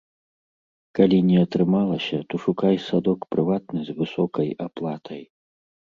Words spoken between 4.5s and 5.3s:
аплатай.